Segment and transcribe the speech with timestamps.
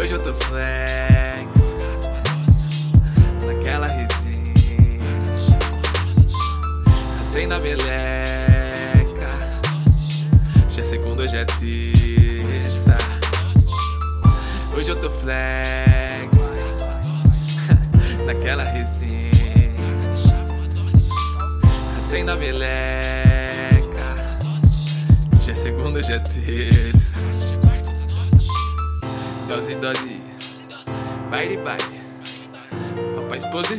[0.00, 1.50] Hoje eu tô flex.
[3.44, 4.54] Naquela resenha.
[7.20, 9.38] Acendo a meleca.
[10.70, 12.96] Já é segunda, hoje é terça.
[14.74, 16.30] Hoje eu tô flex.
[18.24, 19.30] Naquela resenha.
[21.94, 24.16] Acendo a meleca.
[25.42, 27.59] Já é segunda, hoje é terça.
[29.60, 30.22] Dose, dose.
[31.30, 32.00] Baile, baile.
[33.14, 33.78] Rapaz, pose.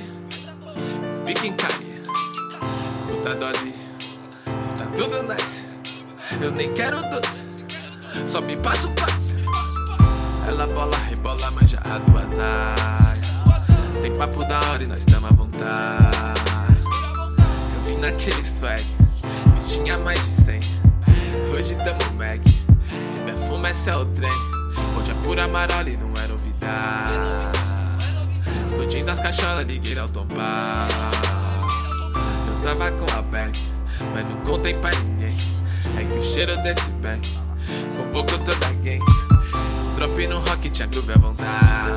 [1.25, 1.71] Pique em cai.
[3.07, 3.73] Puta dose.
[4.77, 5.65] Tá tudo nice.
[6.39, 7.43] Eu nem quero doce.
[8.27, 9.17] Só me passo o passo.
[10.47, 13.17] Ela bola, rebola, manja as vazar.
[14.03, 16.77] Tem papo da hora e nós tamo à vontade.
[17.75, 18.85] Eu vim naquele swag.
[19.55, 20.59] Pistinha mais de 100.
[21.51, 22.45] Hoje tamo Mac.
[23.07, 24.60] Se vier fuma, esse é o trem.
[25.23, 27.13] Pura marola e não é novidade.
[28.65, 30.87] Explodindo as cacholas, liguei ao tombar.
[32.47, 33.59] Eu tava com a bag,
[34.13, 35.37] mas não contei pra ninguém.
[35.97, 37.21] É que o cheiro desse bag
[37.95, 38.99] convocou toda a gang.
[39.95, 41.91] Drop no rock, tinha groove à vontade.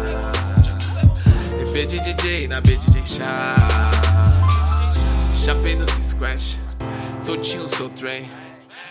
[1.62, 3.54] EP de DJ na B DJ chá.
[5.44, 6.56] Chapei nos scratch,
[7.20, 8.30] soltinho o seu trem.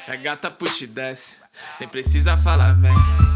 [0.08, 1.36] É gata puxa e desce,
[1.80, 3.33] nem precisa falar, vem.